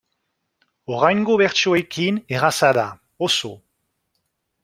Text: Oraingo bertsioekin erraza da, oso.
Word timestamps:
Oraingo 0.99 1.35
bertsioekin 1.41 2.17
erraza 2.37 2.71
da, 2.79 2.85
oso. 3.27 3.55